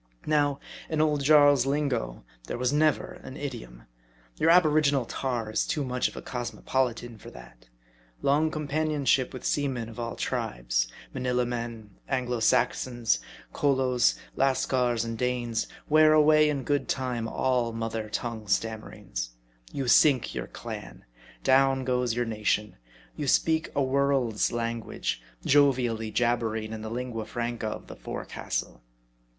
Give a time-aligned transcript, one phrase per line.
[0.25, 0.59] Now,
[0.89, 3.83] in old Jarl's lingo there was never an idiom.
[4.39, 7.67] Your aboriginal tar is too much of a cosmopolitan for that.
[8.23, 13.19] Long companionship with seamen of all tribes: Manilla men, Anglo Saxons,
[13.55, 16.77] Cholos, Lascars, and Danes, wear away in VOL.
[16.77, 16.79] i.
[16.79, 17.19] B 26 M A R D I.
[17.19, 19.29] good time all mother tongue stammerings.
[19.71, 21.05] You sink your clan;
[21.43, 22.77] down goes your nation;
[23.15, 28.81] you speak a world's language, jovially jabbering in the Lingua Franca of the forecastle.